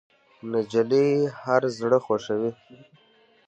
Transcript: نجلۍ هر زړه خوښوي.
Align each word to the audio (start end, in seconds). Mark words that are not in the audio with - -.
نجلۍ 0.51 1.09
هر 1.41 1.61
زړه 1.77 1.97
خوښوي. 2.05 2.51